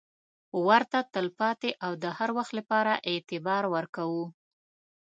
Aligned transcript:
ورته 0.67 0.99
تل 1.13 1.27
پاتې 1.39 1.69
او 1.85 1.91
د 2.03 2.05
هروخت 2.17 2.51
لپاره 2.59 2.93
اعتبار 3.09 3.63
ورکوو. 3.75 4.25